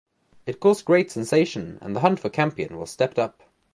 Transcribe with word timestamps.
It 0.47 0.59
caused 0.59 0.85
great 0.85 1.11
sensation, 1.11 1.77
and 1.79 1.95
the 1.95 1.99
hunt 1.99 2.19
for 2.19 2.29
Campion 2.31 2.79
was 2.79 2.89
stepped 2.89 3.19
up. 3.19 3.43